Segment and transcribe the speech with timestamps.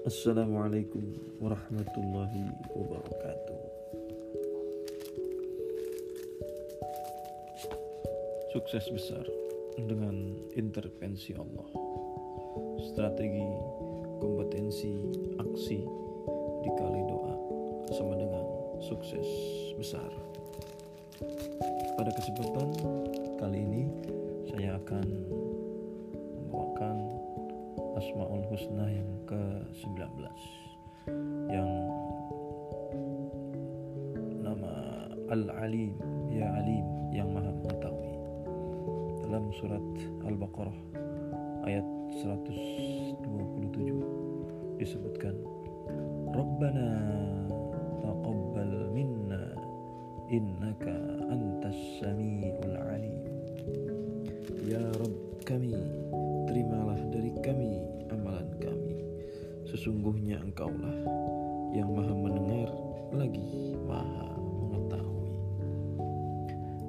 [0.00, 1.12] Assalamualaikum
[1.44, 3.60] warahmatullahi wabarakatuh.
[8.48, 9.28] Sukses besar
[9.76, 11.68] dengan intervensi Allah.
[12.80, 13.44] Strategi,
[14.24, 14.88] kompetensi,
[15.36, 15.84] aksi
[16.64, 17.34] dikali doa
[17.92, 18.44] sama dengan
[18.80, 19.28] sukses
[19.76, 20.08] besar.
[22.00, 22.72] Pada kesempatan
[23.36, 23.84] kali ini
[24.48, 25.04] saya akan
[26.48, 27.19] membawakan
[28.00, 30.24] Asmaul Husna yang ke-19.
[31.52, 31.68] Yang
[34.40, 34.72] nama
[35.28, 36.00] Al-Alim
[36.32, 38.16] ya Alim yang maha mengetahui.
[39.20, 39.84] Dalam surat
[40.24, 40.80] Al-Baqarah
[41.68, 41.84] ayat
[42.24, 45.36] 127 disebutkan
[46.32, 46.88] Rabbana
[48.00, 49.44] taqabbal minna
[50.32, 50.96] innaka
[59.80, 60.92] sesungguhnya engkaulah
[61.72, 62.68] yang maha mendengar
[63.16, 65.32] lagi maha mengetahui.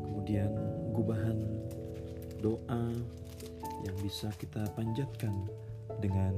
[0.03, 0.51] Kemudian
[0.91, 1.39] gubahan
[2.43, 2.91] doa
[3.87, 5.31] yang bisa kita panjatkan
[6.03, 6.35] dengan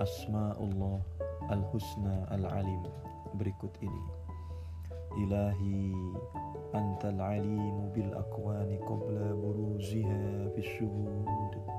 [0.00, 0.96] asmaullah
[1.52, 2.80] al-husna al-alim
[3.36, 4.04] berikut ini.
[5.28, 5.92] Ilahi
[6.72, 11.75] antal alimu bil akwani qabla buruziha fi syuhud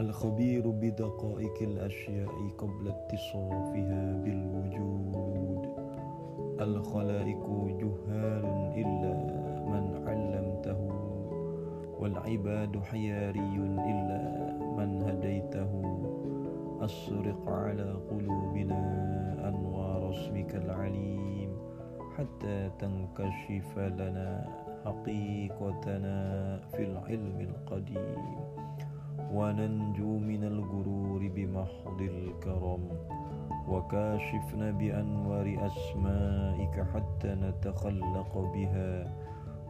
[0.00, 5.68] الخبير بدقائق الأشياء قبل اتصافها بالوجود.
[6.60, 7.44] الخلائق
[7.80, 8.44] جهال
[8.76, 9.14] إلا
[9.66, 10.80] من علمته
[12.00, 13.56] والعباد حياري
[13.90, 15.72] إلا من هديته.
[16.80, 18.82] أسرق على قلوبنا
[19.48, 21.56] أنوار اسمك العليم
[22.16, 24.46] حتى تنكشف لنا
[24.84, 26.16] حقيقتنا
[26.72, 28.36] في العلم القديم.
[29.32, 32.88] وننجو من الغرور بمحض الكرم
[33.68, 39.12] وكاشفنا بأنوار أسمائك حتى نتخلق بها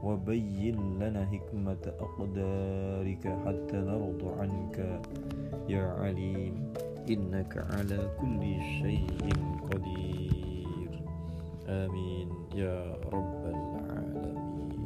[0.05, 5.01] وبين لنا حكمة أقدارك حتى نرضى عنك.
[5.69, 6.73] يا عليم
[7.11, 8.43] إنك على كل
[8.83, 9.29] شيء
[9.71, 10.91] قدير.
[11.69, 12.29] آمين.
[12.55, 14.86] يا رب العالمين.